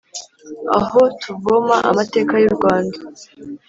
aho 0.77 1.01
tuvoma 1.21 1.75
amateka 1.89 2.33
y’u 2.43 2.51
rwanda, 2.57 2.97